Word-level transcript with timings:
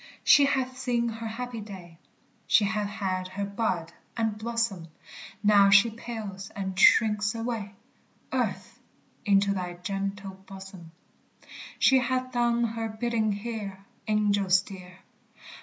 She 0.23 0.45
hath 0.45 0.79
seen 0.79 1.07
her 1.09 1.27
happy 1.27 1.61
day, 1.61 1.99
She 2.47 2.65
hath 2.65 2.89
had 2.89 3.27
her 3.27 3.45
bud 3.45 3.93
and 4.17 4.35
blossom; 4.35 4.87
Now 5.43 5.69
she 5.69 5.91
pales 5.91 6.49
and 6.55 6.79
shrinks 6.79 7.35
away, 7.35 7.75
Earth, 8.33 8.79
into 9.25 9.53
thy 9.53 9.73
gentle 9.73 10.43
bosom! 10.47 10.91
She 11.77 11.99
hath 11.99 12.31
done 12.31 12.63
her 12.63 12.89
bidding 12.89 13.31
here, 13.31 13.85
Angels 14.07 14.61
dear! 14.61 15.01